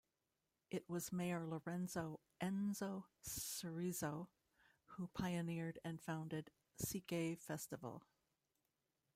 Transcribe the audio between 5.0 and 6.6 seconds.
pioneered and founded